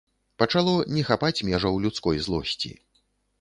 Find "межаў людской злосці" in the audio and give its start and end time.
1.51-2.73